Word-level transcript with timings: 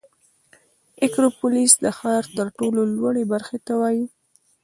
اکروپولیس 1.03 1.73
د 1.83 1.85
ښار 1.97 2.23
تر 2.37 2.47
ټولو 2.57 2.81
لوړې 2.95 3.23
برخې 3.33 3.57
ته 3.65 3.73
وایي. 3.81 4.05